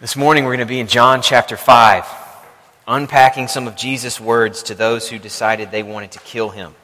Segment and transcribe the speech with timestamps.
[0.00, 2.06] This morning we're going to be in John chapter 5,
[2.88, 6.74] unpacking some of Jesus' words to those who decided they wanted to kill him.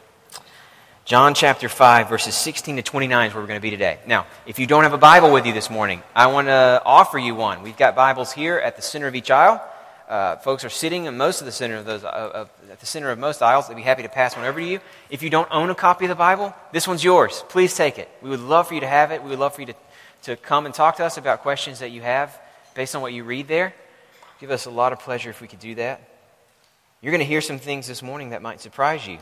[1.06, 4.00] John chapter 5, verses 16 to 29 is where we're going to be today.
[4.06, 7.18] Now, if you don't have a Bible with you this morning, I want to offer
[7.18, 7.62] you one.
[7.62, 9.66] We've got Bibles here at the center of each aisle.
[10.06, 12.86] Uh, folks are sitting in most of the center of those, uh, uh, at the
[12.86, 13.66] center of most aisles.
[13.66, 14.78] They'd be happy to pass one over to you.
[15.08, 17.42] If you don't own a copy of the Bible, this one's yours.
[17.48, 18.10] Please take it.
[18.20, 19.22] We would love for you to have it.
[19.22, 19.74] We would love for you to,
[20.24, 22.38] to come and talk to us about questions that you have
[22.76, 23.74] based on what you read there.
[24.38, 26.08] Give us a lot of pleasure if we could do that.
[27.00, 29.18] You're going to hear some things this morning that might surprise you.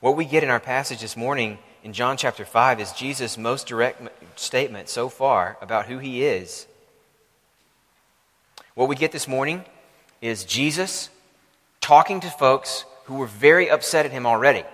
[0.00, 3.66] What we get in our passage this morning in John chapter 5 is Jesus' most
[3.66, 4.02] direct
[4.38, 6.66] statement so far about who he is.
[8.74, 9.64] What we get this morning
[10.20, 11.08] is Jesus
[11.80, 14.64] talking to folks who were very upset at him already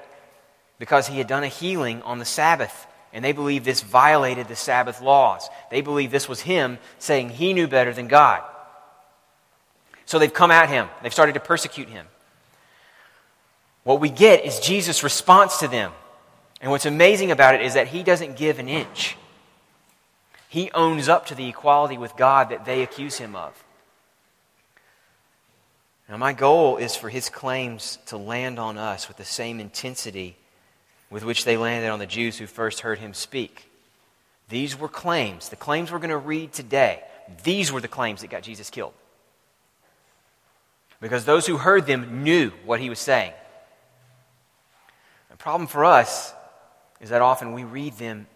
[0.80, 4.56] because he had done a healing on the Sabbath and they believe this violated the
[4.56, 5.48] Sabbath laws.
[5.70, 8.42] They believe this was him saying he knew better than God.
[10.06, 12.06] So they've come at him, they've started to persecute him.
[13.84, 15.92] What we get is Jesus' response to them.
[16.60, 19.16] And what's amazing about it is that he doesn't give an inch.
[20.48, 23.64] He owns up to the equality with God that they accuse him of.
[26.08, 30.36] Now, my goal is for his claims to land on us with the same intensity
[31.10, 33.68] with which they landed on the Jews who first heard him speak.
[34.48, 35.48] These were claims.
[35.48, 37.02] The claims we're going to read today,
[37.44, 38.94] these were the claims that got Jesus killed.
[41.00, 43.32] Because those who heard them knew what he was saying.
[45.30, 46.32] The problem for us
[47.00, 48.26] is that often we read them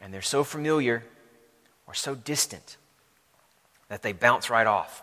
[0.00, 1.04] and they're so familiar
[1.86, 2.76] or so distant
[3.88, 5.02] that they bounce right off.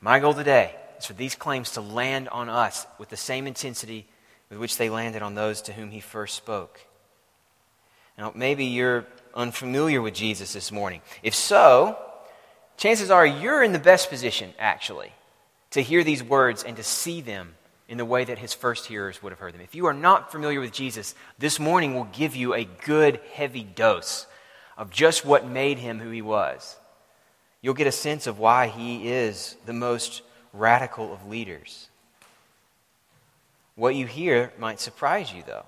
[0.00, 4.06] My goal today is for these claims to land on us with the same intensity
[4.50, 6.80] with which they landed on those to whom he first spoke.
[8.18, 11.00] Now, maybe you're unfamiliar with Jesus this morning.
[11.22, 11.96] If so,
[12.76, 15.12] chances are you're in the best position, actually,
[15.70, 17.54] to hear these words and to see them
[17.88, 19.60] in the way that his first hearers would have heard them.
[19.60, 23.64] If you are not familiar with Jesus, this morning will give you a good, heavy
[23.64, 24.26] dose
[24.76, 26.76] of just what made him who he was.
[27.62, 30.22] You'll get a sense of why he is the most
[30.52, 31.88] radical of leaders.
[33.80, 35.64] What you hear might surprise you, though.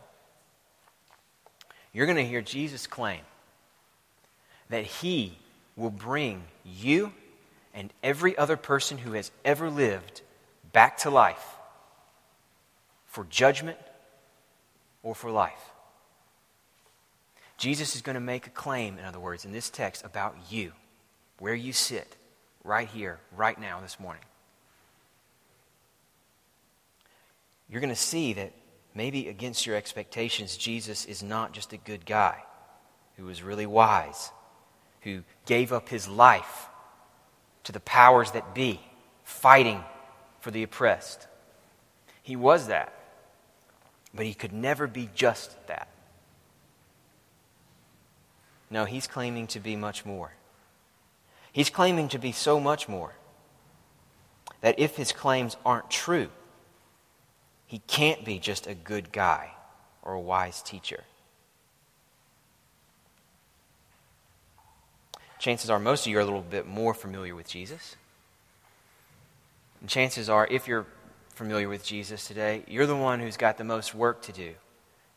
[1.94, 3.22] You're going to hear Jesus claim
[4.68, 5.38] that he
[5.76, 7.14] will bring you
[7.72, 10.20] and every other person who has ever lived
[10.74, 11.56] back to life
[13.06, 13.78] for judgment
[15.02, 15.70] or for life.
[17.56, 20.72] Jesus is going to make a claim, in other words, in this text about you,
[21.38, 22.14] where you sit,
[22.62, 24.22] right here, right now, this morning.
[27.72, 28.52] You're going to see that
[28.94, 32.42] maybe against your expectations, Jesus is not just a good guy
[33.16, 34.30] who was really wise,
[35.00, 36.66] who gave up his life
[37.64, 38.78] to the powers that be,
[39.24, 39.82] fighting
[40.40, 41.26] for the oppressed.
[42.22, 42.92] He was that,
[44.12, 45.88] but he could never be just that.
[48.68, 50.34] No, he's claiming to be much more.
[51.52, 53.14] He's claiming to be so much more
[54.60, 56.28] that if his claims aren't true,
[57.72, 59.50] he can't be just a good guy
[60.02, 61.04] or a wise teacher.
[65.38, 67.96] Chances are most of you are a little bit more familiar with Jesus.
[69.80, 70.84] And chances are, if you're
[71.34, 74.52] familiar with Jesus today, you're the one who's got the most work to do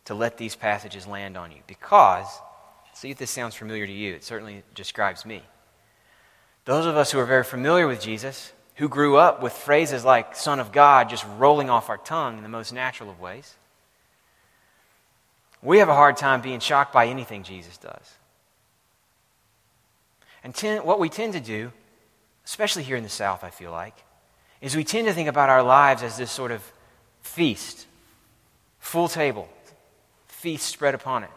[0.06, 1.60] to let these passages land on you.
[1.68, 2.40] Because,
[2.94, 5.44] see if this sounds familiar to you, it certainly describes me.
[6.64, 10.36] Those of us who are very familiar with Jesus, who grew up with phrases like
[10.36, 13.56] Son of God just rolling off our tongue in the most natural of ways.
[15.62, 18.14] We have a hard time being shocked by anything Jesus does.
[20.44, 21.72] And ten, what we tend to do,
[22.46, 23.96] especially here in the South, I feel like,
[24.62, 26.62] is we tend to think about our lives as this sort of
[27.22, 27.88] feast,
[28.80, 29.50] full table,
[30.28, 31.32] feast spread upon it,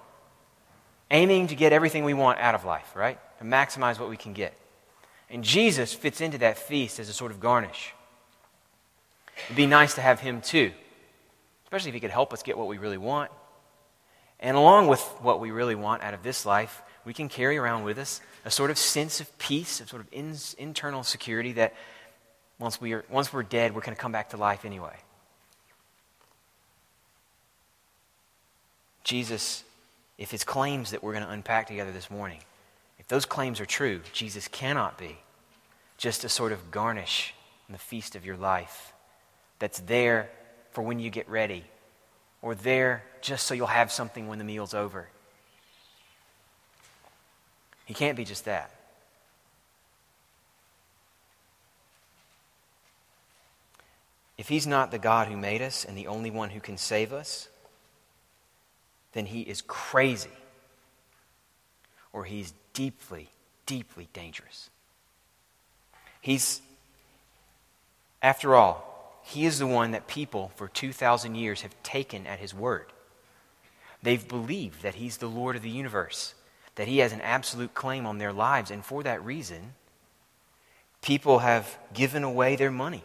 [1.10, 3.19] aiming to get everything we want out of life, right?
[3.38, 4.55] To maximize what we can get.
[5.30, 7.94] And Jesus fits into that feast as a sort of garnish.
[9.44, 10.72] It'd be nice to have him too,
[11.64, 13.30] especially if he could help us get what we really want.
[14.40, 17.84] And along with what we really want out of this life, we can carry around
[17.84, 21.75] with us a sort of sense of peace, a sort of in, internal security that
[22.58, 24.96] once, we are, once we're dead, we're going to come back to life anyway.
[29.04, 29.64] Jesus,
[30.19, 32.40] if his claims that we're going to unpack together this morning,
[32.99, 35.19] if those claims are true, Jesus cannot be
[35.97, 37.35] just a sort of garnish
[37.69, 38.93] in the feast of your life
[39.59, 40.31] that's there
[40.71, 41.65] for when you get ready
[42.43, 45.09] or there just so you'll have something when the meal's over.
[47.85, 48.71] He can't be just that.
[54.37, 57.12] If he's not the God who made us and the only one who can save
[57.12, 57.49] us,
[59.12, 60.31] then he is crazy
[62.12, 63.28] or He's deeply,
[63.66, 64.70] deeply dangerous.
[66.20, 66.60] He's,
[68.22, 72.55] after all, He is the one that people for 2,000 years have taken at His
[72.55, 72.87] word.
[74.02, 76.34] They've believed that He's the Lord of the universe,
[76.76, 79.75] that He has an absolute claim on their lives, and for that reason,
[81.02, 83.04] people have given away their money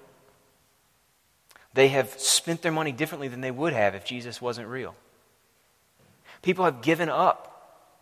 [1.73, 4.95] they have spent their money differently than they would have if Jesus wasn't real.
[6.41, 7.52] People have given up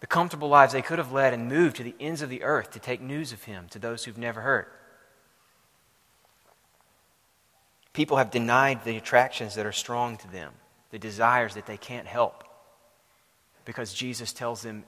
[0.01, 2.71] the comfortable lives they could have led and moved to the ends of the earth
[2.71, 4.65] to take news of him to those who've never heard.
[7.94, 10.53] People have denied the attractions that are strong to them,
[10.92, 12.44] the desires that they can't help,
[13.63, 14.83] because Jesus tells them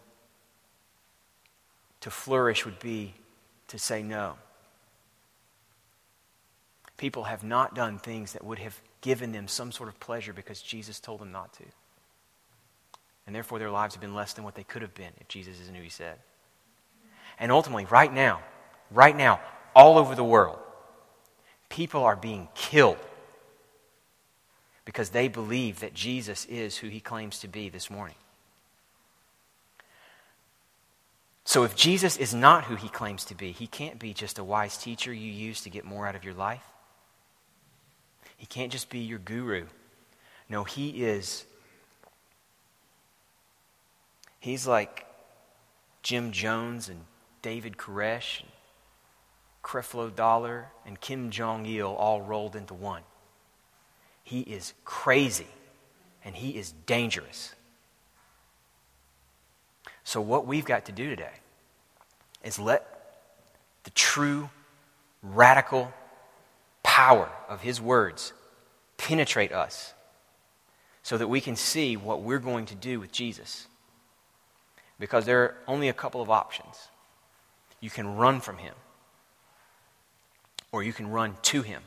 [2.01, 3.13] to flourish would be
[3.69, 4.35] to say no
[7.03, 10.61] people have not done things that would have given them some sort of pleasure because
[10.61, 11.63] Jesus told them not to.
[13.25, 15.59] And therefore, their lives have been less than what they could have been if Jesus
[15.61, 16.17] isn't who he said.
[17.39, 18.41] And ultimately, right now,
[18.91, 19.39] right now,
[19.75, 20.59] all over the world,
[21.69, 22.97] people are being killed
[24.85, 28.15] because they believe that Jesus is who he claims to be this morning.
[31.45, 34.43] So, if Jesus is not who he claims to be, he can't be just a
[34.43, 36.63] wise teacher you use to get more out of your life.
[38.37, 39.65] He can't just be your guru.
[40.49, 41.45] No, he is.
[44.43, 45.05] He's like
[46.01, 47.05] Jim Jones and
[47.41, 48.49] David Koresh, and
[49.63, 53.03] Creflo Dollar, and Kim Jong il all rolled into one.
[54.21, 55.47] He is crazy
[56.25, 57.55] and he is dangerous.
[60.03, 61.35] So, what we've got to do today
[62.43, 62.85] is let
[63.85, 64.49] the true,
[65.21, 65.93] radical,
[66.83, 68.33] power of His words
[68.97, 69.93] penetrate us
[71.01, 73.67] so that we can see what we're going to do with Jesus.
[75.03, 76.87] Because there are only a couple of options.
[77.81, 78.73] You can run from Him,
[80.71, 81.83] or you can run to Him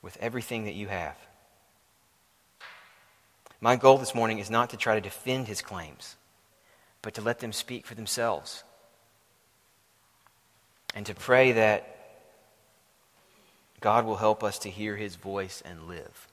[0.00, 1.18] with everything that you have.
[3.60, 6.16] My goal this morning is not to try to defend His claims,
[7.02, 8.64] but to let them speak for themselves.
[10.94, 12.22] And to pray that
[13.78, 16.28] God will help us to hear his voice and live.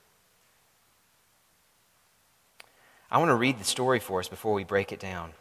[3.09, 5.31] I want to read the story for us before we break it down.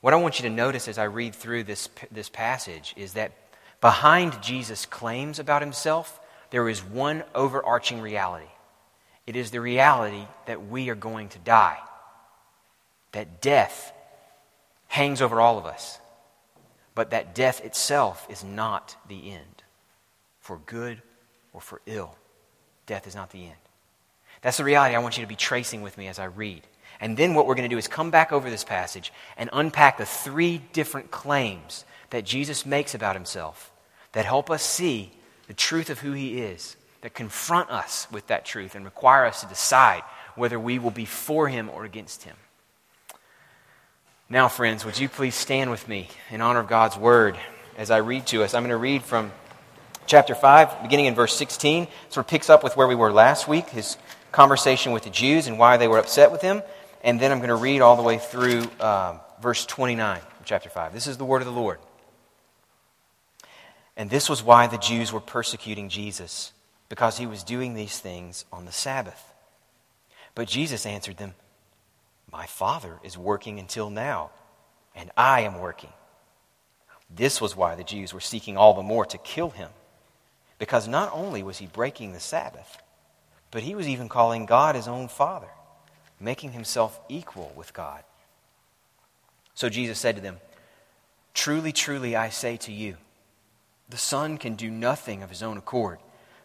[0.00, 3.32] What I want you to notice as I read through this, this passage is that
[3.80, 6.20] behind Jesus' claims about himself,
[6.50, 8.50] there is one overarching reality.
[9.26, 11.78] It is the reality that we are going to die,
[13.12, 13.92] that death
[14.88, 15.98] hangs over all of us,
[16.94, 19.62] but that death itself is not the end,
[20.40, 21.00] for good
[21.52, 22.16] or for ill.
[22.86, 23.54] Death is not the end.
[24.42, 26.62] That's the reality I want you to be tracing with me as I read.
[27.00, 29.98] And then what we're going to do is come back over this passage and unpack
[29.98, 33.72] the three different claims that Jesus makes about himself
[34.12, 35.10] that help us see
[35.46, 39.40] the truth of who he is, that confront us with that truth and require us
[39.40, 40.02] to decide
[40.34, 42.36] whether we will be for him or against him.
[44.28, 47.36] Now, friends, would you please stand with me in honor of God's word
[47.76, 48.54] as I read to us?
[48.54, 49.32] I'm going to read from
[50.06, 53.48] chapter 5, beginning in verse 16, sort of picks up with where we were last
[53.48, 53.96] week, his
[54.30, 56.62] conversation with the Jews and why they were upset with him.
[57.02, 60.68] And then I'm going to read all the way through um, verse 29 of chapter
[60.68, 60.92] 5.
[60.92, 61.78] This is the word of the Lord.
[63.96, 66.52] And this was why the Jews were persecuting Jesus,
[66.88, 69.32] because he was doing these things on the Sabbath.
[70.34, 71.34] But Jesus answered them,
[72.32, 74.30] My Father is working until now,
[74.94, 75.90] and I am working.
[77.14, 79.70] This was why the Jews were seeking all the more to kill him
[80.60, 82.80] because not only was he breaking the Sabbath,
[83.50, 85.48] but he was even calling God his own Father,
[86.20, 88.02] making himself equal with God.
[89.54, 90.38] So Jesus said to them,
[91.34, 92.96] Truly, truly, I say to you,
[93.88, 95.98] the Son can do nothing of his own accord,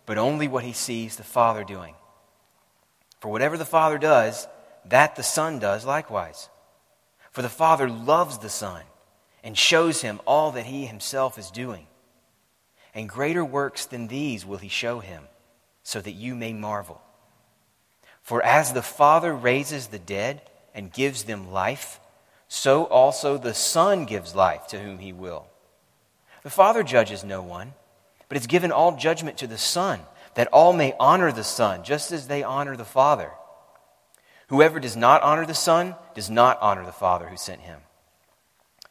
[0.06, 1.96] but only what he sees the Father doing.
[3.20, 4.48] For whatever the Father does,
[4.86, 6.50] that the Son does likewise.
[7.32, 8.84] For the Father loves the Son
[9.44, 11.88] and shows him all that he himself is doing
[12.96, 15.24] and greater works than these will he show him,
[15.84, 17.02] so that you may marvel.
[18.26, 20.42] For as the Father raises the dead
[20.74, 22.00] and gives them life,
[22.48, 25.46] so also the Son gives life to whom he will.
[26.42, 27.76] The Father judges no one,
[28.28, 30.00] but has given all judgment to the Son,
[30.34, 33.30] that all may honor the Son, just as they honor the Father.
[34.48, 37.80] Whoever does not honor the Son does not honor the Father who sent him.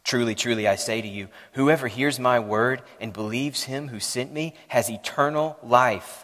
[0.05, 4.33] Truly, truly, I say to you, whoever hears my word and believes him who sent
[4.33, 6.24] me has eternal life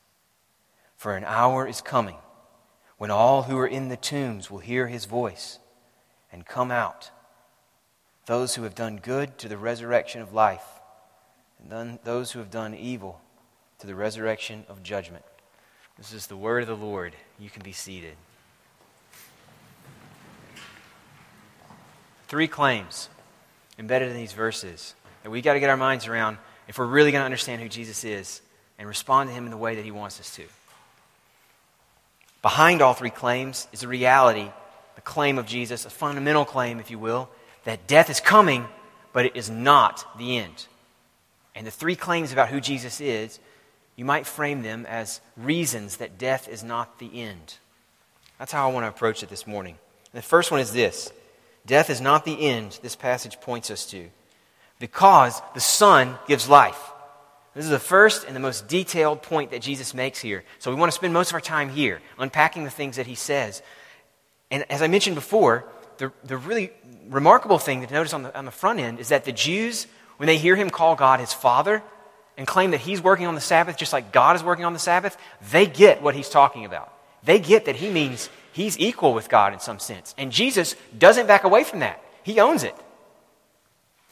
[1.01, 2.17] for an hour is coming
[2.99, 5.57] when all who are in the tombs will hear his voice
[6.31, 7.09] and come out.
[8.27, 10.63] Those who have done good to the resurrection of life,
[11.59, 13.19] and those who have done evil
[13.79, 15.25] to the resurrection of judgment.
[15.97, 17.15] This is the word of the Lord.
[17.39, 18.13] You can be seated.
[22.27, 23.09] Three claims
[23.79, 24.93] embedded in these verses
[25.23, 27.69] that we've got to get our minds around if we're really going to understand who
[27.69, 28.43] Jesus is
[28.77, 30.43] and respond to him in the way that he wants us to.
[32.41, 34.49] Behind all three claims is a reality
[34.95, 37.29] the claim of Jesus, a fundamental claim, if you will,
[37.63, 38.67] that death is coming,
[39.13, 40.67] but it is not the end.
[41.55, 43.39] And the three claims about who Jesus is,
[43.95, 47.55] you might frame them as reasons that death is not the end.
[48.37, 49.77] That's how I want to approach it this morning.
[50.13, 51.11] And the first one is this
[51.65, 54.09] Death is not the end, this passage points us to,
[54.79, 56.90] because the Son gives life.
[57.53, 60.43] This is the first and the most detailed point that Jesus makes here.
[60.59, 63.15] So we want to spend most of our time here, unpacking the things that he
[63.15, 63.61] says.
[64.49, 65.65] And as I mentioned before,
[65.97, 66.71] the, the really
[67.09, 70.27] remarkable thing to notice on the, on the front end is that the Jews, when
[70.27, 71.83] they hear him call God his Father
[72.37, 74.79] and claim that he's working on the Sabbath just like God is working on the
[74.79, 75.17] Sabbath,
[75.51, 76.93] they get what he's talking about.
[77.23, 80.15] They get that he means he's equal with God in some sense.
[80.17, 82.75] And Jesus doesn't back away from that, he owns it.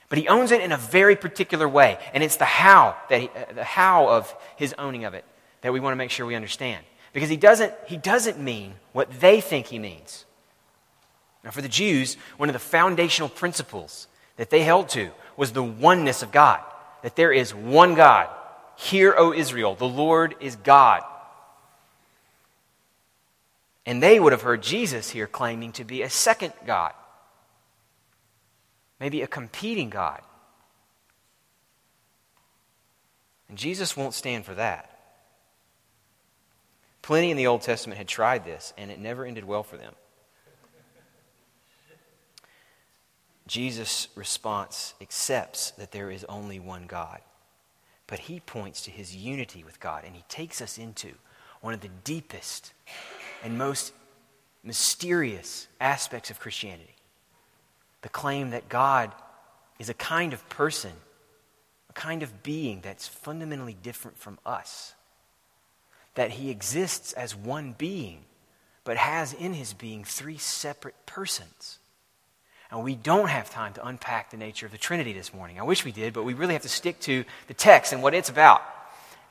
[0.09, 1.99] But he owns it in a very particular way.
[2.13, 5.23] And it's the how, that he, uh, the how of his owning of it
[5.61, 6.83] that we want to make sure we understand.
[7.13, 10.25] Because he doesn't, he doesn't mean what they think he means.
[11.43, 15.63] Now, for the Jews, one of the foundational principles that they held to was the
[15.63, 16.59] oneness of God,
[17.03, 18.29] that there is one God.
[18.77, 21.03] Hear, O Israel, the Lord is God.
[23.85, 26.93] And they would have heard Jesus here claiming to be a second God,
[28.99, 30.21] maybe a competing God.
[33.47, 34.95] And Jesus won't stand for that.
[37.01, 39.95] Plenty in the Old Testament had tried this, and it never ended well for them.
[43.47, 47.21] Jesus' response accepts that there is only one God.
[48.05, 51.13] But he points to his unity with God, and he takes us into
[51.61, 52.73] one of the deepest
[53.43, 53.93] and most
[54.63, 56.98] mysterious aspects of Christianity
[58.01, 59.11] the claim that God
[59.77, 60.91] is a kind of person,
[61.89, 64.93] a kind of being that's fundamentally different from us.
[66.15, 68.25] That he exists as one being,
[68.83, 71.79] but has in his being three separate persons.
[72.71, 75.59] And we don't have time to unpack the nature of the Trinity this morning.
[75.59, 78.13] I wish we did, but we really have to stick to the text and what
[78.13, 78.61] it's about.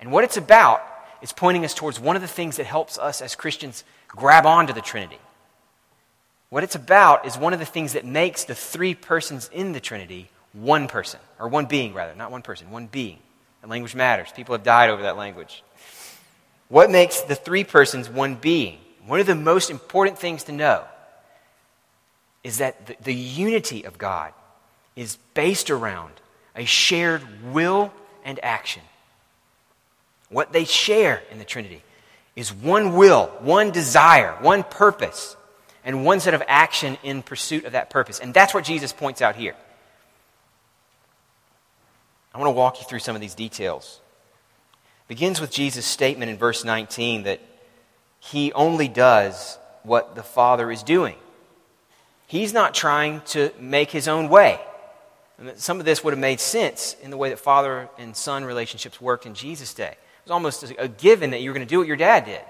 [0.01, 0.83] And what it's about
[1.23, 4.73] is pointing us towards one of the things that helps us as Christians grab onto
[4.73, 5.19] the Trinity.
[6.51, 9.81] What it's about is one of the things that makes the three persons in the
[9.81, 13.19] Trinity one person, or one being, rather, not one person, one being.
[13.63, 14.33] And language matters.
[14.35, 15.63] People have died over that language.
[16.69, 18.79] What makes the three persons one being?
[19.07, 20.85] One of the most important things to know
[22.45, 24.33] is that the, the unity of God
[24.97, 26.13] is based around
[26.57, 27.93] a shared will
[28.25, 28.83] and action.
[30.29, 31.83] What they share in the Trinity
[32.37, 35.37] is one will, one desire, one purpose,
[35.85, 38.19] and one set of action in pursuit of that purpose.
[38.19, 39.55] And that's what Jesus points out here.
[42.35, 44.01] I want to walk you through some of these details.
[45.05, 47.41] It begins with Jesus' statement in verse 19 that
[48.21, 51.17] he only does what the Father is doing.
[52.27, 54.61] He's not trying to make his own way.
[55.39, 58.45] And some of this would have made sense in the way that father and son
[58.45, 59.93] relationships worked in Jesus' day.
[59.93, 62.41] It was almost a given that you were going to do what your dad did.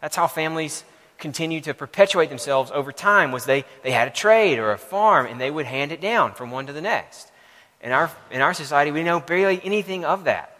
[0.00, 0.84] That's how families
[1.18, 5.26] continued to perpetuate themselves over time was they, they had a trade or a farm
[5.26, 7.30] and they would hand it down from one to the next.
[7.80, 10.52] In our, in our society, we know barely anything of that.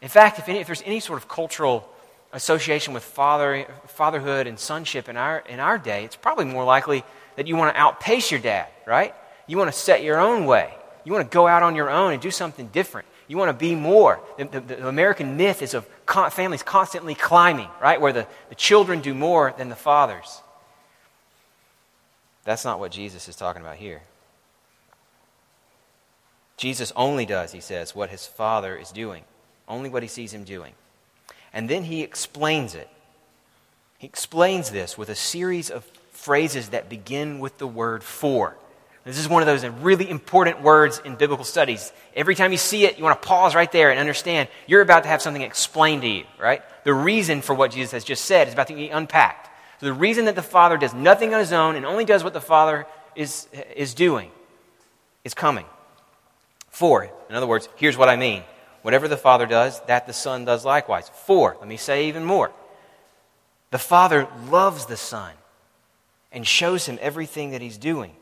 [0.00, 1.88] In fact, if, any, if there's any sort of cultural
[2.32, 7.04] association with father, fatherhood and sonship in our, in our day, it's probably more likely
[7.36, 9.14] that you want to outpace your dad, right?
[9.46, 10.74] You want to set your own way.
[11.04, 13.06] You want to go out on your own and do something different.
[13.28, 14.20] You want to be more.
[14.38, 18.00] The, the, the American myth is of con- families constantly climbing, right?
[18.00, 20.40] Where the, the children do more than the fathers.
[22.44, 24.02] That's not what Jesus is talking about here.
[26.56, 29.24] Jesus only does, he says, what his Father is doing,
[29.66, 30.74] only what he sees him doing.
[31.52, 32.88] And then he explains it
[33.98, 38.56] He explains this with a series of phrases that begin with the word for.
[39.04, 41.92] This is one of those really important words in biblical studies.
[42.14, 45.02] Every time you see it, you want to pause right there and understand you're about
[45.02, 46.62] to have something explained to you, right?
[46.84, 49.50] The reason for what Jesus has just said is about to be unpacked.
[49.80, 52.32] So the reason that the Father does nothing on his own and only does what
[52.32, 54.30] the Father is, is doing
[55.24, 55.66] is coming.
[56.70, 58.44] For, in other words, here's what I mean.
[58.82, 61.10] Whatever the Father does, that the Son does likewise.
[61.26, 62.52] For, let me say even more.
[63.72, 65.32] The Father loves the Son
[66.30, 68.12] and shows him everything that he's doing.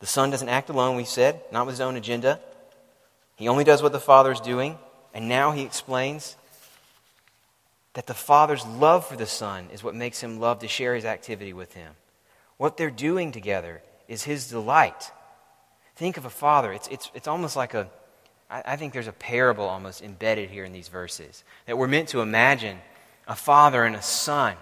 [0.00, 2.40] The Son doesn't act alone, we said, not with his own agenda.
[3.36, 4.78] He only does what the Father is doing.
[5.14, 6.36] And now he explains
[7.94, 11.06] that the Father's love for the Son is what makes him love to share his
[11.06, 11.94] activity with him.
[12.58, 15.10] What they're doing together is his delight.
[15.96, 16.72] Think of a father.
[16.72, 17.88] It's, it's, it's almost like a,
[18.50, 21.42] I, I think there's a parable almost embedded here in these verses.
[21.66, 22.78] That we're meant to imagine
[23.26, 24.56] a father and a son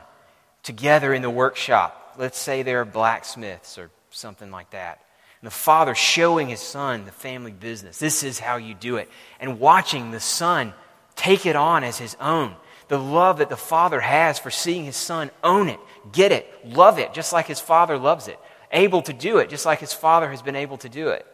[0.63, 2.15] together in the workshop.
[2.17, 5.04] Let's say they're blacksmiths or something like that.
[5.45, 7.99] And the father showing his son the family business.
[7.99, 9.11] This is how you do it.
[9.39, 10.73] And watching the son
[11.17, 12.57] take it on as his own.
[12.89, 15.79] The love that the father has for seeing his son own it,
[16.13, 18.41] get it, love it, just like his father loves it.
[18.73, 21.27] Able to do it, just like his father has been able to do it.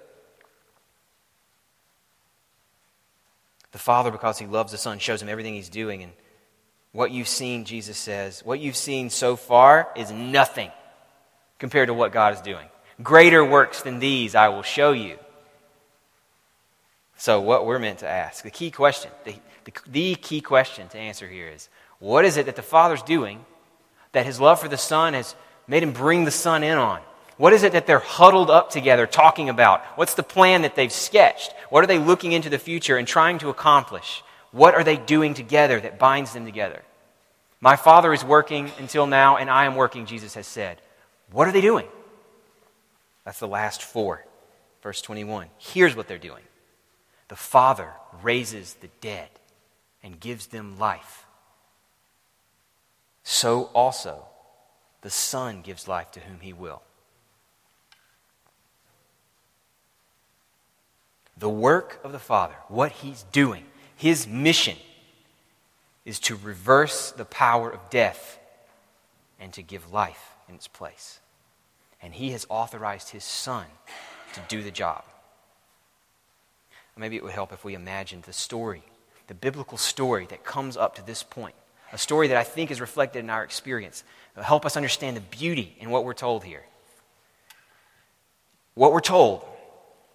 [3.71, 6.03] The father, because he loves the son, shows him everything he's doing.
[6.03, 6.11] And
[6.91, 10.73] what you've seen, Jesus says, what you've seen so far is nothing
[11.61, 12.67] compared to what God is doing.
[13.03, 15.19] Greater works than these I will show you.
[17.17, 20.99] So, what we're meant to ask, the key question, the, the, the, key question to
[20.99, 23.45] answer here is what is it that the Father's doing
[24.13, 25.35] that his love for the Son has
[25.69, 27.01] made him bring the Son in on?
[27.37, 29.83] What is it that they're huddled up together talking about?
[29.97, 31.53] What's the plan that they've sketched?
[31.69, 34.23] What are they looking into the future and trying to accomplish?
[34.51, 36.83] What are they doing together that binds them together?
[37.61, 40.81] My Father is working until now, and I am working, Jesus has said.
[41.31, 41.87] What are they doing?
[43.31, 44.27] That's the last for.
[44.83, 45.51] Verse 21.
[45.57, 46.43] Here's what they're doing
[47.29, 47.93] the Father
[48.25, 49.29] raises the dead
[50.03, 51.27] and gives them life.
[53.23, 54.25] So also
[55.03, 56.83] the Son gives life to whom he will.
[61.39, 63.63] The work of the Father, what he's doing,
[63.95, 64.77] his mission,
[66.05, 68.41] is to reverse the power of death
[69.39, 71.20] and to give life in its place
[72.03, 73.67] and he has authorized his son
[74.35, 75.05] to do the job.
[77.01, 78.83] Maybe it would help if we imagined the story,
[79.27, 81.55] the biblical story that comes up to this point,
[81.95, 84.05] a story that I think is reflected in our experience.
[84.35, 86.65] It'll help us understand the beauty in what we're told here.
[88.75, 89.47] What we're told,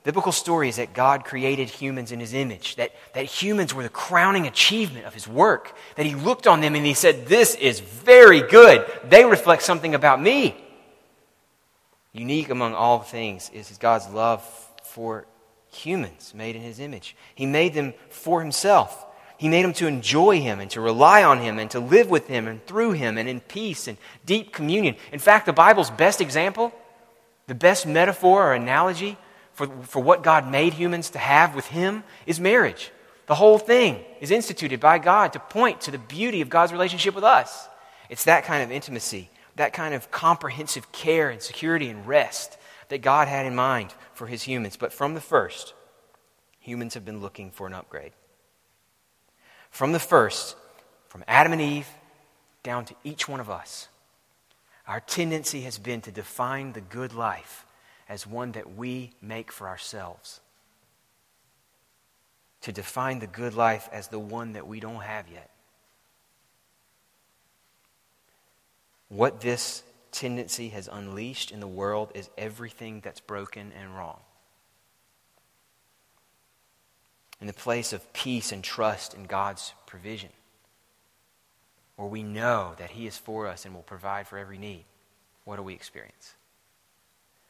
[0.04, 3.90] biblical story is that God created humans in his image, that, that humans were the
[3.90, 7.80] crowning achievement of his work, that he looked on them and he said, This is
[7.80, 8.86] very good.
[9.10, 10.56] They reflect something about me.
[12.16, 14.42] Unique among all things is God's love
[14.84, 15.26] for
[15.70, 17.14] humans made in his image.
[17.36, 19.06] He made them for himself.
[19.38, 22.28] He made them to enjoy him and to rely on him and to live with
[22.28, 24.96] him and through him and in peace and deep communion.
[25.12, 26.72] In fact, the Bible's best example,
[27.48, 29.18] the best metaphor or analogy
[29.52, 32.92] for, for what God made humans to have with him is marriage.
[33.26, 37.14] The whole thing is instituted by God to point to the beauty of God's relationship
[37.14, 37.68] with us.
[38.10, 42.58] It's that kind of intimacy that kind of comprehensive care and security and rest
[42.90, 44.78] that God had in mind for his humans.
[44.78, 45.74] But from the first,
[46.60, 48.12] humans have been looking for an upgrade.
[49.70, 50.56] From the first,
[51.08, 51.88] from Adam and Eve
[52.64, 53.88] down to each one of us,
[54.88, 57.66] our tendency has been to define the good life
[58.08, 60.42] as one that we make for ourselves.
[62.62, 65.50] To define the good life as the one that we don't have yet.
[69.16, 74.20] What this tendency has unleashed in the world is everything that's broken and wrong.
[77.40, 80.32] In the place of peace and trust in God's provision,
[81.96, 84.84] where we know that He is for us and will provide for every need,
[85.46, 86.34] what do we experience?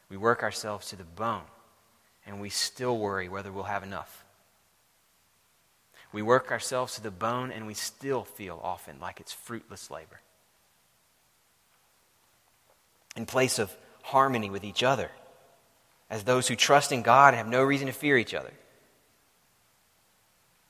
[0.07, 1.45] We work ourselves to the bone,
[2.27, 4.23] and we still worry whether we'll have enough.
[6.13, 10.19] We work ourselves to the bone, and we still feel often like it's fruitless labor
[13.15, 15.11] in place of harmony with each other,
[16.09, 18.53] as those who trust in God and have no reason to fear each other.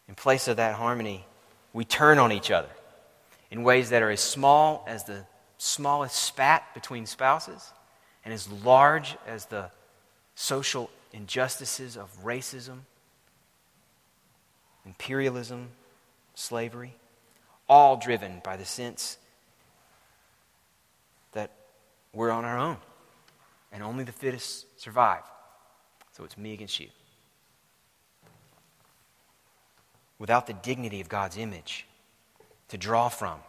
[0.07, 1.25] In place of that harmony,
[1.73, 2.69] we turn on each other
[3.51, 5.25] in ways that are as small as the
[5.57, 7.71] smallest spat between spouses
[8.23, 9.69] and as large as the
[10.35, 12.79] social injustices of racism,
[14.85, 15.69] imperialism,
[16.33, 16.95] slavery.
[17.67, 19.17] all driven by the sense
[22.15, 22.77] we're on our own
[23.71, 25.21] and only the fittest survive.
[26.13, 26.87] So it's me against you.
[30.17, 31.85] Without the dignity of God's image
[32.69, 33.39] to draw from,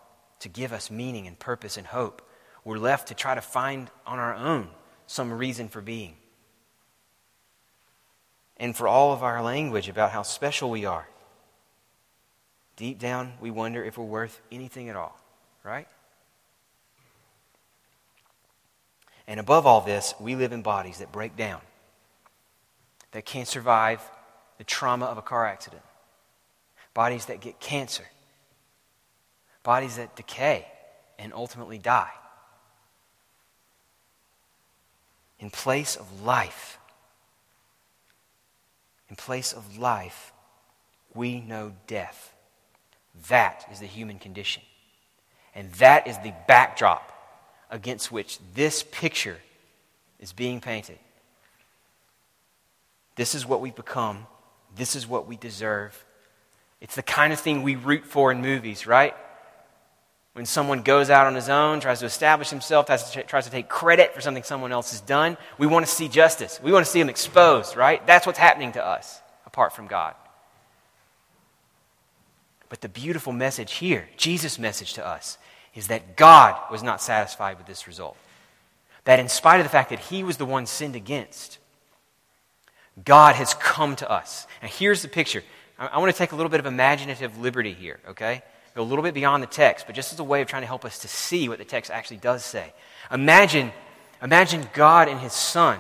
[0.41, 2.29] to give us meaning and purpose and hope,
[2.65, 4.69] we're left to try to find on our own
[5.07, 6.17] some reason for being.
[8.57, 11.07] And for all of our language about how special we are,
[12.75, 15.17] deep down we wonder if we're worth anything at all,
[15.63, 15.87] right?
[19.27, 21.61] And above all this, we live in bodies that break down,
[23.13, 24.01] that can't survive
[24.59, 25.83] the trauma of a car accident,
[26.95, 28.05] bodies that get cancer,
[29.63, 30.67] bodies that decay
[31.19, 32.13] and ultimately die.
[35.39, 36.79] In place of life,
[39.11, 40.33] in place of life,
[41.15, 42.33] we know death.
[43.29, 44.63] That is the human condition.
[45.55, 47.16] And that is the backdrop
[47.71, 49.39] against which this picture
[50.21, 50.99] is being painted.
[53.17, 54.27] This is what we've become.
[54.77, 56.05] This is what we deserve.
[56.81, 59.15] It's the kind of thing we root for in movies, right?
[60.35, 63.71] When someone goes out on his own, tries to establish himself, to, tries to take
[63.71, 66.61] credit for something someone else has done, we want to see justice.
[66.63, 68.07] We want to see him exposed, right?
[68.07, 70.15] That's what's happening to us apart from God.
[72.69, 75.39] But the beautiful message here, Jesus' message to us,
[75.77, 78.17] is that God was not satisfied with this result.
[79.05, 81.59] That in spite of the fact that he was the one sinned against,
[83.05, 84.47] God has come to us.
[84.63, 85.45] And here's the picture.
[85.79, 88.43] I, I want to take a little bit of imaginative liberty here, okay?
[88.75, 90.67] Go a little bit beyond the text, but just as a way of trying to
[90.67, 92.73] help us to see what the text actually does say.
[93.13, 93.71] Imagine,
[94.23, 95.79] imagine God and his son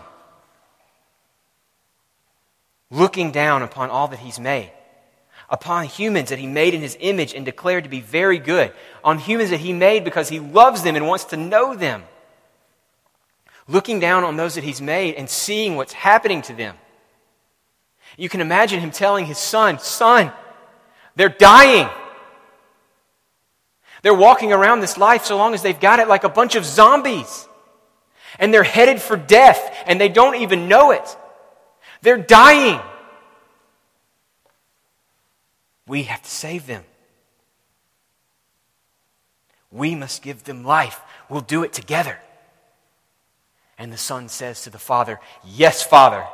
[2.91, 4.71] looking down upon all that he's made
[5.49, 8.73] upon humans that he made in his image and declared to be very good,
[9.05, 12.03] on humans that he made because he loves them and wants to know them.
[13.69, 16.77] Looking down on those that he's made and seeing what's happening to them.
[18.17, 20.33] You can imagine him telling his son, Son,
[21.17, 21.89] they're dying.
[24.03, 26.65] They're walking around this life so long as they've got it like a bunch of
[26.65, 27.49] zombies.
[28.39, 31.17] And they're headed for death and they don't even know it.
[32.03, 32.81] They're dying.
[35.87, 36.85] We have to save them.
[39.71, 41.01] We must give them life.
[41.29, 42.19] We'll do it together.
[43.79, 46.27] And the son says to the father, Yes, father.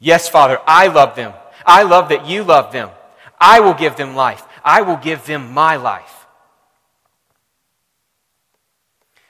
[0.00, 1.34] Yes, father, I love them.
[1.66, 2.90] I love that you love them.
[3.38, 4.44] I will give them life.
[4.64, 6.26] I will give them my life.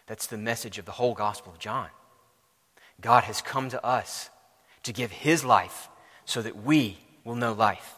[0.06, 1.88] That's the message of the whole Gospel of John.
[3.00, 4.30] God has come to us
[4.82, 5.88] to give his life
[6.24, 7.94] so that we will know life.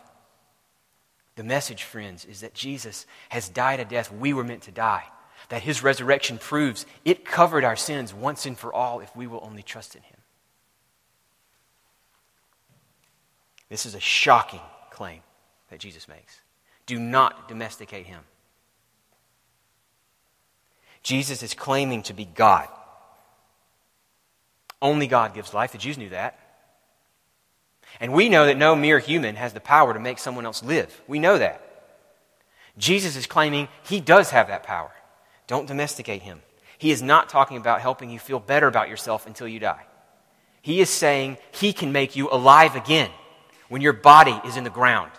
[1.36, 5.04] The message, friends, is that Jesus has died a death we were meant to die.
[5.50, 9.40] That his resurrection proves it covered our sins once and for all if we will
[9.42, 10.16] only trust in him.
[13.68, 15.20] This is a shocking claim
[15.70, 16.40] that Jesus makes.
[16.86, 18.20] Do not domesticate him.
[21.02, 22.68] Jesus is claiming to be God.
[24.80, 25.72] Only God gives life.
[25.72, 26.38] The Jews knew that.
[28.00, 31.00] And we know that no mere human has the power to make someone else live.
[31.06, 31.62] We know that.
[32.78, 34.92] Jesus is claiming he does have that power.
[35.46, 36.42] Don't domesticate him.
[36.78, 39.86] He is not talking about helping you feel better about yourself until you die.
[40.60, 43.10] He is saying he can make you alive again
[43.68, 45.12] when your body is in the ground.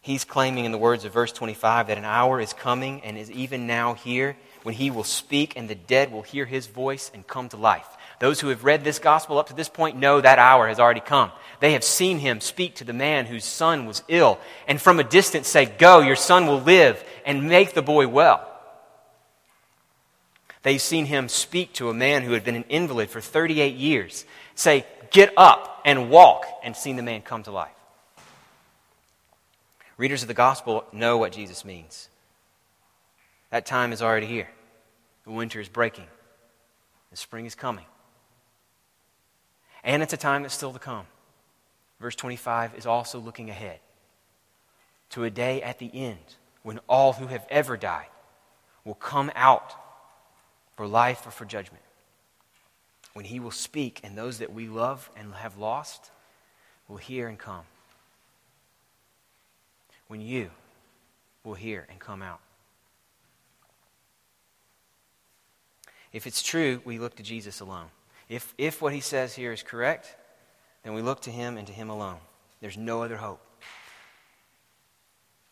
[0.00, 3.30] He's claiming, in the words of verse 25, that an hour is coming and is
[3.30, 7.26] even now here when he will speak and the dead will hear his voice and
[7.26, 7.86] come to life.
[8.20, 11.00] Those who have read this gospel up to this point know that hour has already
[11.00, 11.32] come.
[11.60, 15.04] They have seen him speak to the man whose son was ill and from a
[15.04, 18.48] distance say, Go, your son will live, and make the boy well.
[20.62, 24.24] They've seen him speak to a man who had been an invalid for 38 years,
[24.54, 27.70] say, Get up and walk, and seen the man come to life.
[29.96, 32.08] Readers of the gospel know what Jesus means.
[33.52, 34.48] That time is already here.
[35.24, 36.06] The winter is breaking.
[37.10, 37.84] The spring is coming.
[39.84, 41.04] And it's a time that's still to come.
[42.00, 43.80] Verse 25 is also looking ahead
[45.10, 48.06] to a day at the end when all who have ever died
[48.86, 49.74] will come out
[50.74, 51.84] for life or for judgment.
[53.12, 56.10] When he will speak, and those that we love and have lost
[56.88, 57.64] will hear and come.
[60.08, 60.52] When you
[61.44, 62.40] will hear and come out.
[66.12, 67.86] If it's true, we look to Jesus alone.
[68.28, 70.16] If, if what he says here is correct,
[70.82, 72.18] then we look to him and to him alone.
[72.60, 73.40] There's no other hope.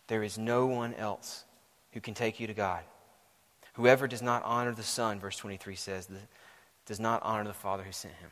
[0.06, 1.44] There is no one else
[1.92, 2.82] who can take you to God.
[3.74, 6.08] Whoever does not honor the Son, verse 23 says,
[6.84, 8.30] does not honor the Father who sent him.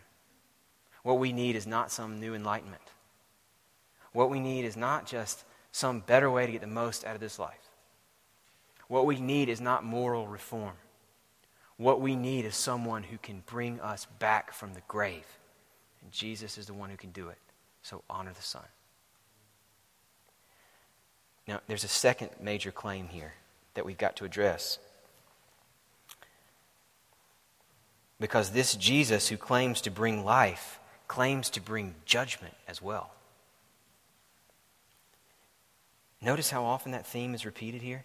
[1.03, 2.83] What we need is not some new enlightenment.
[4.13, 7.21] What we need is not just some better way to get the most out of
[7.21, 7.71] this life.
[8.89, 10.75] What we need is not moral reform.
[11.79, 15.25] What we need is someone who can bring us back from the grave.
[16.03, 17.39] And Jesus is the one who can do it.
[17.83, 18.65] So honor the Son.
[21.47, 23.33] Now, there's a second major claim here
[23.75, 24.79] that we've got to address.
[28.21, 33.13] Because this Jesus who claims to bring life claims to bring judgment as well.
[36.21, 38.05] Notice how often that theme is repeated here?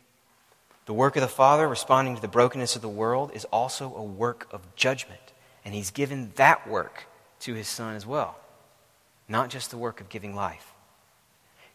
[0.86, 4.04] The work of the Father, responding to the brokenness of the world, is also a
[4.04, 5.34] work of judgment.
[5.64, 7.06] And He's given that work
[7.42, 8.38] to His Son as well,
[9.30, 10.74] not just the work of giving life.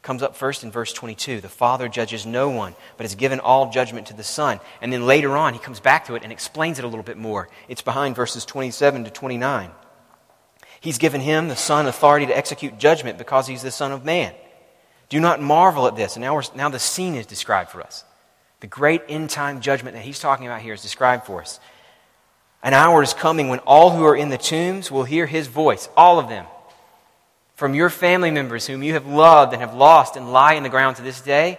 [0.03, 1.40] Comes up first in verse 22.
[1.40, 4.61] The Father judges no one, but has given all judgment to the Son.
[4.81, 7.16] And then later on, He comes back to it and explains it a little bit
[7.16, 7.49] more.
[7.68, 9.71] It's behind verses 27 to 29.
[10.81, 14.35] He's given Him, the Son, authority to execute judgment because He's the Son of Man.
[15.09, 16.16] Do not marvel at this.
[16.16, 18.05] And now, now the scene is described for us.
[18.61, 21.61] The great end time judgment that he's talking about here is described for us.
[22.62, 25.88] An hour is coming when all who are in the tombs will hear his voice,
[25.97, 26.47] all of them.
[27.55, 30.68] From your family members whom you have loved and have lost and lie in the
[30.68, 31.59] ground to this day,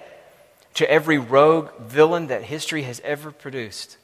[0.76, 3.98] to every rogue villain that history has ever produced.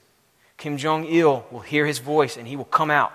[0.57, 3.13] Kim Jong il will hear his voice and he will come out.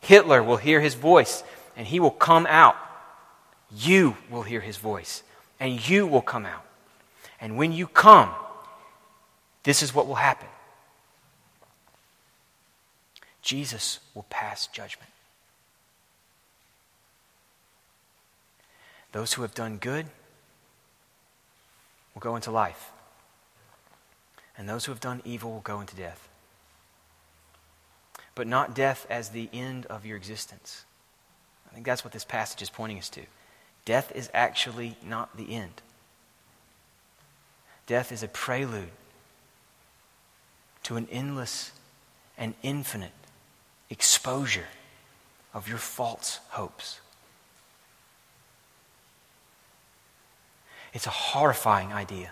[0.00, 1.42] Hitler will hear his voice
[1.76, 2.76] and he will come out.
[3.74, 5.22] You will hear his voice
[5.58, 6.64] and you will come out.
[7.40, 8.30] And when you come,
[9.62, 10.48] this is what will happen
[13.48, 15.10] Jesus will pass judgment.
[19.12, 20.04] Those who have done good
[22.14, 22.90] will go into life,
[24.58, 26.28] and those who have done evil will go into death.
[28.34, 30.84] But not death as the end of your existence.
[31.70, 33.22] I think that's what this passage is pointing us to.
[33.86, 35.80] Death is actually not the end.
[37.86, 38.90] Death is a prelude
[40.84, 41.72] to an endless
[42.36, 43.12] and infinite
[43.90, 44.66] exposure
[45.54, 47.00] of your false hopes.
[50.92, 52.30] It's a horrifying idea.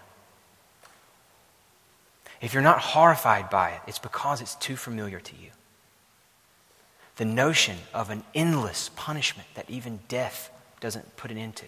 [2.41, 5.51] If you're not horrified by it, it's because it's too familiar to you.
[7.17, 11.67] The notion of an endless punishment that even death doesn't put an end to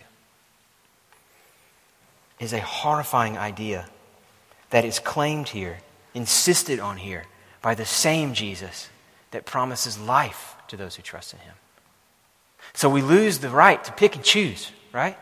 [2.38, 3.88] is a horrifying idea
[4.70, 5.78] that is claimed here,
[6.18, 7.24] insisted on here,
[7.62, 8.90] by the same Jesus
[9.30, 11.54] that promises life to those who trust in him.
[12.74, 15.16] So we lose the right to pick and choose, right?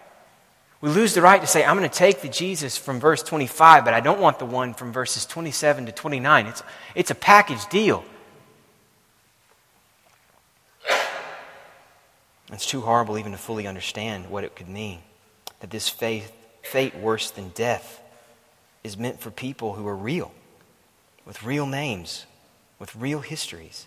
[0.81, 3.85] We lose the right to say, I'm going to take the Jesus from verse 25,
[3.85, 6.47] but I don't want the one from verses 27 to 29.
[6.47, 6.63] It's,
[6.95, 8.05] it's a package deal.
[12.53, 15.01] It's too horrible even to fully understand what it could mean.
[15.61, 16.33] That this faith,
[16.63, 18.01] fate worse than death
[18.85, 20.33] is meant for people who are real,
[21.27, 22.25] with real names,
[22.79, 23.87] with real histories.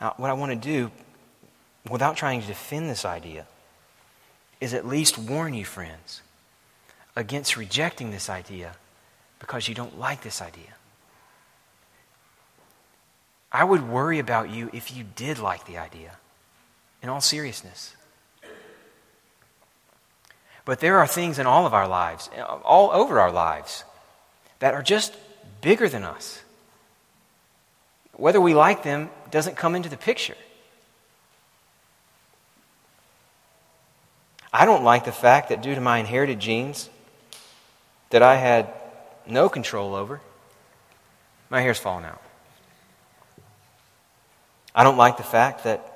[0.00, 0.90] Now, what I want to do,
[1.88, 3.46] without trying to defend this idea,
[4.60, 6.22] is at least warn you, friends,
[7.14, 8.74] against rejecting this idea
[9.38, 10.74] because you don't like this idea.
[13.52, 16.16] I would worry about you if you did like the idea,
[17.02, 17.94] in all seriousness.
[20.64, 22.30] But there are things in all of our lives,
[22.64, 23.84] all over our lives,
[24.60, 25.14] that are just
[25.60, 26.42] bigger than us.
[28.14, 30.36] Whether we like them doesn't come into the picture.
[34.52, 36.88] I don't like the fact that due to my inherited genes
[38.10, 38.72] that I had
[39.26, 40.20] no control over,
[41.50, 42.22] my hair's falling out.
[44.74, 45.90] I don't like the fact that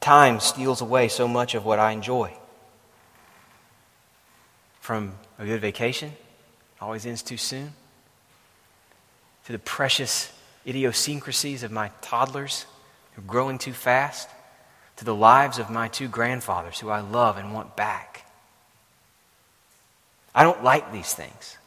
[0.00, 2.32] time steals away so much of what I enjoy.
[4.82, 6.12] From a good vacation,
[6.80, 7.72] always ends too soon,
[9.46, 10.32] to the precious
[10.66, 12.66] idiosyncrasies of my toddlers
[13.12, 14.28] who are growing too fast,
[14.96, 18.26] to the lives of my two grandfathers who I love and want back.
[20.34, 21.58] I don't like these things.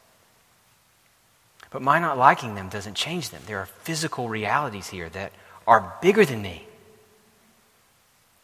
[1.70, 3.40] But my not liking them doesn't change them.
[3.46, 5.32] There are physical realities here that
[5.66, 6.66] are bigger than me.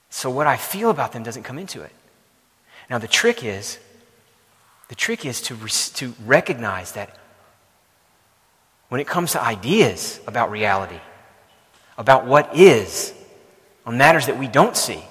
[0.08, 1.92] So what I feel about them doesn't come into it.
[2.88, 3.78] Now the trick is,
[4.92, 5.56] the trick is to,
[5.94, 7.16] to recognize that
[8.90, 11.00] when it comes to ideas about reality,
[11.96, 13.14] about what is,
[13.86, 15.02] on matters that we don't see,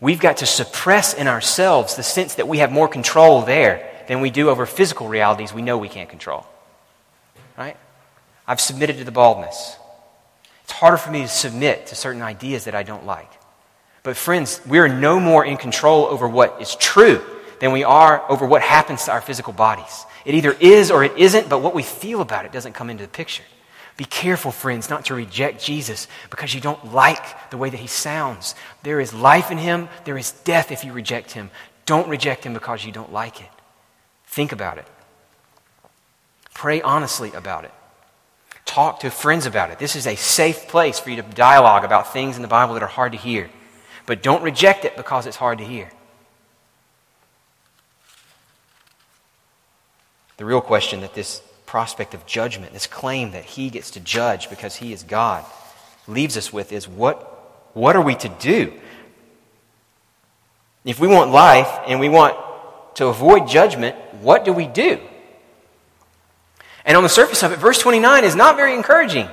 [0.00, 4.20] We've got to suppress in ourselves the sense that we have more control there than
[4.20, 6.46] we do over physical realities we know we can't control.
[7.56, 7.76] Right?
[8.46, 9.76] I've submitted to the baldness.
[10.64, 13.30] It's harder for me to submit to certain ideas that I don't like.
[14.02, 17.22] But, friends, we are no more in control over what is true
[17.60, 20.04] than we are over what happens to our physical bodies.
[20.24, 23.04] It either is or it isn't, but what we feel about it doesn't come into
[23.04, 23.44] the picture.
[23.96, 27.86] Be careful, friends, not to reject Jesus because you don't like the way that he
[27.86, 28.54] sounds.
[28.82, 31.50] There is life in him, there is death if you reject him.
[31.84, 33.48] Don't reject him because you don't like it.
[34.26, 34.86] Think about it.
[36.54, 37.72] Pray honestly about it.
[38.64, 39.78] Talk to friends about it.
[39.78, 42.82] This is a safe place for you to dialogue about things in the Bible that
[42.82, 43.50] are hard to hear.
[44.10, 45.88] But don't reject it because it's hard to hear.
[50.36, 54.50] The real question that this prospect of judgment, this claim that he gets to judge
[54.50, 55.44] because he is God,
[56.08, 57.22] leaves us with is what,
[57.72, 58.72] what are we to do?
[60.84, 62.36] If we want life and we want
[62.96, 64.98] to avoid judgment, what do we do?
[66.84, 69.28] And on the surface of it, verse 29 is not very encouraging,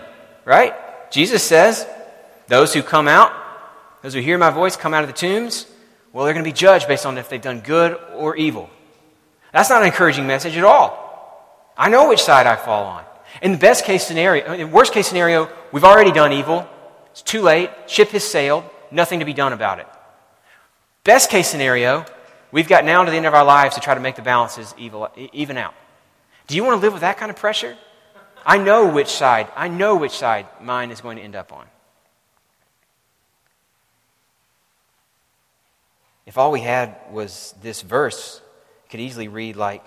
[0.45, 0.75] right?
[1.09, 1.87] Jesus says,
[2.47, 3.46] Those who come out,
[4.07, 5.67] those who hear my voice come out of the tombs,
[6.13, 8.69] well, they're going to be judged based on if they've done good or evil.
[9.51, 11.73] That's not an encouraging message at all.
[11.77, 13.03] I know which side I fall on.
[13.41, 16.65] In the best case scenario, in the worst case scenario, we've already done evil.
[17.11, 17.69] It's too late.
[17.87, 18.63] Ship has sailed.
[18.91, 19.87] Nothing to be done about it.
[21.03, 22.05] Best case scenario,
[22.53, 24.73] we've got now to the end of our lives to try to make the balances
[24.77, 25.73] evil, even out.
[26.47, 27.75] Do you want to live with that kind of pressure?
[28.45, 31.65] I know which side, I know which side mine is going to end up on.
[36.27, 38.41] If all we had was this verse,
[38.89, 39.85] could easily read like,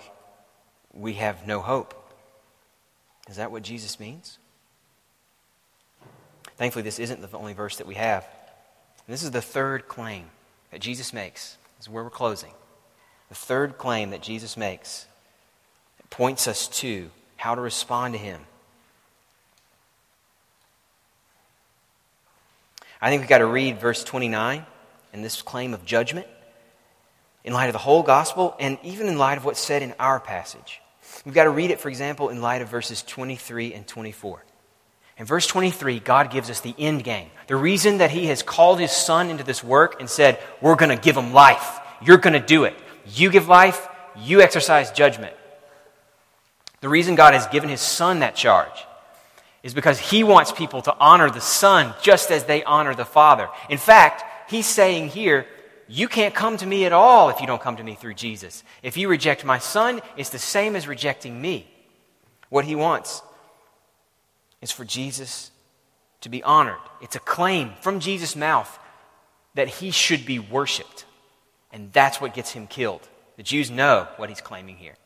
[0.91, 1.93] we have no hope.
[3.29, 4.39] Is that what Jesus means?
[6.57, 8.27] Thankfully, this isn't the only verse that we have.
[9.07, 10.25] this is the third claim
[10.71, 11.57] that Jesus makes.
[11.77, 12.53] This is where we're closing.
[13.29, 15.05] The third claim that Jesus makes
[16.09, 18.41] points us to how to respond to him.
[22.99, 24.65] I think we've got to read verse 29
[25.13, 26.27] and this claim of judgment
[27.43, 30.19] in light of the whole gospel and even in light of what's said in our
[30.19, 30.81] passage.
[31.25, 34.43] We've got to read it, for example, in light of verses 23 and 24.
[35.17, 37.29] In verse 23, God gives us the end game.
[37.47, 40.95] The reason that He has called His Son into this work and said, We're going
[40.95, 41.79] to give Him life.
[42.01, 42.75] You're going to do it.
[43.05, 45.35] You give life, you exercise judgment.
[46.79, 48.85] The reason God has given His Son that charge
[49.63, 53.49] is because He wants people to honor the Son just as they honor the Father.
[53.69, 55.47] In fact, He's saying here,
[55.87, 58.65] you can't come to me at all if you don't come to me through Jesus.
[58.83, 61.71] If you reject my son, it's the same as rejecting me.
[62.49, 63.21] What he wants
[64.61, 65.51] is for Jesus
[66.19, 66.81] to be honored.
[67.01, 68.77] It's a claim from Jesus' mouth
[69.53, 71.05] that he should be worshiped.
[71.71, 73.07] And that's what gets him killed.
[73.37, 74.97] The Jews know what he's claiming here.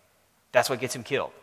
[0.53, 1.34] That's what gets him killed.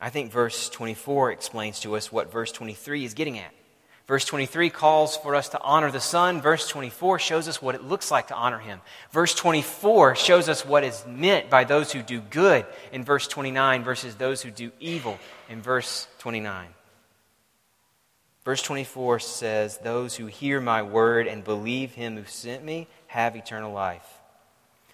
[0.00, 3.52] I think verse 24 explains to us what verse 23 is getting at.
[4.06, 6.42] Verse 23 calls for us to honor the Son.
[6.42, 8.80] Verse 24 shows us what it looks like to honor Him.
[9.10, 13.82] Verse 24 shows us what is meant by those who do good in verse 29
[13.82, 16.68] versus those who do evil in verse 29.
[18.44, 23.36] Verse 24 says, Those who hear my word and believe Him who sent me have
[23.36, 24.06] eternal life.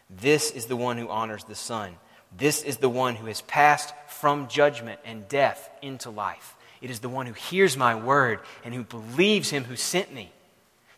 [0.09, 1.97] This is the one who honors the Son.
[2.37, 6.57] This is the one who has passed from judgment and death into life.
[6.81, 10.33] It is the one who hears my word and who believes him who sent me.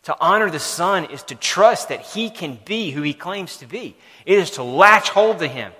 [0.03, 3.65] To honor the Son is to trust that he can be who he claims to
[3.65, 3.95] be.
[4.25, 5.71] It is to latch hold to him.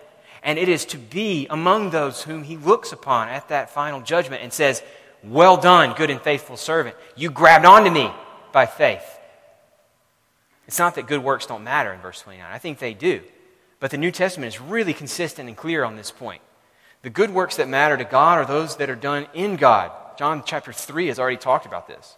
[0.43, 4.43] And it is to be among those whom he looks upon at that final judgment
[4.43, 4.83] and says,
[5.23, 6.95] Well done, good and faithful servant.
[7.15, 8.11] You grabbed onto me
[8.51, 9.19] by faith.
[10.67, 12.45] It's not that good works don't matter in verse 29.
[12.49, 13.21] I think they do.
[13.79, 16.41] But the New Testament is really consistent and clear on this point.
[17.03, 19.91] The good works that matter to God are those that are done in God.
[20.17, 22.17] John chapter 3 has already talked about this.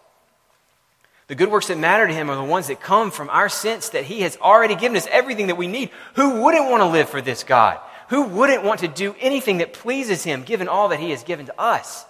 [1.26, 3.88] The good works that matter to him are the ones that come from our sense
[3.90, 5.90] that he has already given us everything that we need.
[6.14, 7.80] Who wouldn't want to live for this God?
[8.10, 11.46] Who wouldn't want to do anything that pleases him given all that he has given
[11.46, 12.04] to us?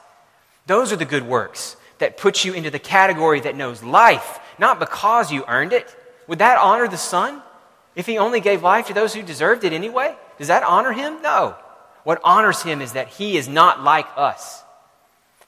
[0.66, 4.79] Those are the good works that put you into the category that knows life, not
[4.79, 5.97] because you earned it.
[6.27, 7.41] Would that honor the Son?
[7.95, 10.14] If he only gave life to those who deserved it anyway?
[10.37, 11.22] Does that honor him?
[11.22, 11.57] No.
[12.07, 14.62] What honors him is that he is not like us,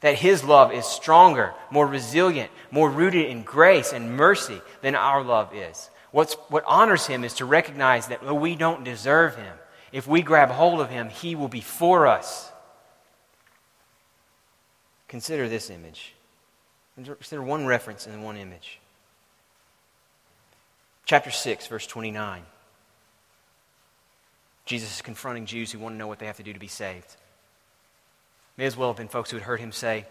[0.00, 5.22] that his love is stronger, more resilient, more rooted in grace and mercy than our
[5.22, 5.88] love is.
[6.10, 9.54] What's, what honors him is to recognize that oh, we don't deserve him.
[9.92, 12.50] If we grab hold of him, he will be for us.
[15.06, 16.14] Consider this image.
[16.96, 18.80] Consider one reference in one image.
[21.04, 22.42] Chapter 6, verse 29.
[24.68, 26.68] Jesus is confronting Jews who want to know what they have to do to be
[26.68, 27.16] saved.
[28.58, 30.04] May as well have been folks who had heard him say,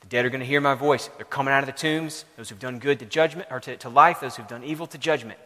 [0.00, 1.08] The dead are going to hear my voice.
[1.16, 2.24] They're coming out of the tombs.
[2.36, 4.98] Those who've done good to judgment, or to, to life, those who've done evil to
[4.98, 5.38] judgment.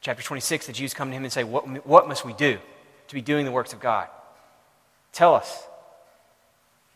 [0.00, 2.56] Chapter 26, the Jews come to him and say, What, what must we do
[3.08, 4.08] to be doing the works of God?
[5.12, 5.64] Tell us.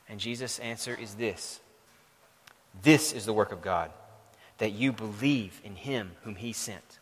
[0.08, 1.60] And Jesus' answer is this
[2.82, 3.90] This is the work of God,
[4.56, 7.00] that you believe in him whom he sent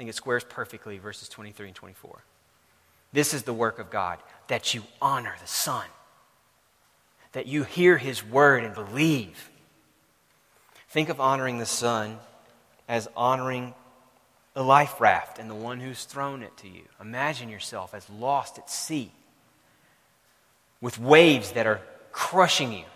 [0.00, 2.24] think it squares perfectly verses 23 and 24.
[3.12, 5.84] This is the work of God, that you honor the Son,
[7.32, 9.50] that you hear his word and believe.
[10.88, 12.16] Think of honoring the Son
[12.88, 13.74] as honoring
[14.54, 16.84] the life raft and the one who's thrown it to you.
[16.98, 19.12] Imagine yourself as lost at sea
[20.80, 22.86] with waves that are crushing you,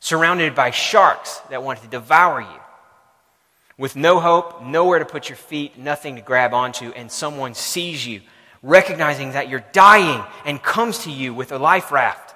[0.00, 2.61] surrounded by sharks that want to devour you
[3.78, 8.06] with no hope, nowhere to put your feet, nothing to grab onto, and someone sees
[8.06, 8.20] you,
[8.62, 12.34] recognizing that you're dying, and comes to you with a life raft.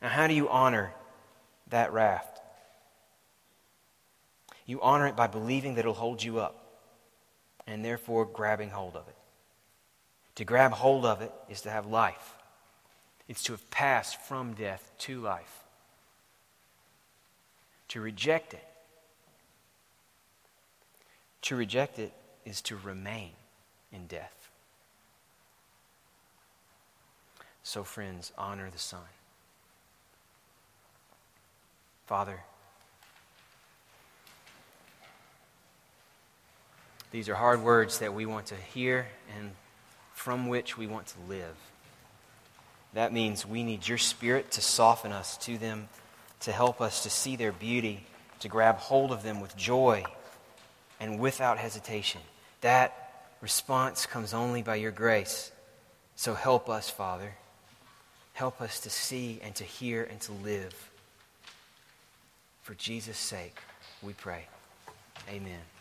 [0.00, 0.92] Now, how do you honor
[1.68, 2.40] that raft?
[4.66, 6.64] You honor it by believing that it'll hold you up,
[7.66, 9.16] and therefore grabbing hold of it.
[10.36, 12.36] To grab hold of it is to have life.
[13.28, 15.64] It's to have passed from death to life.
[17.88, 18.64] To reject it
[21.42, 22.12] to reject it
[22.44, 23.30] is to remain
[23.92, 24.50] in death.
[27.64, 29.00] So, friends, honor the Son.
[32.06, 32.40] Father,
[37.10, 39.06] these are hard words that we want to hear
[39.38, 39.52] and
[40.12, 41.56] from which we want to live.
[42.94, 45.88] That means we need your Spirit to soften us to them,
[46.40, 48.04] to help us to see their beauty,
[48.40, 50.04] to grab hold of them with joy
[51.02, 52.20] and without hesitation.
[52.60, 55.50] That response comes only by your grace.
[56.14, 57.34] So help us, Father.
[58.34, 60.90] Help us to see and to hear and to live.
[62.62, 63.58] For Jesus' sake,
[64.00, 64.46] we pray.
[65.28, 65.71] Amen.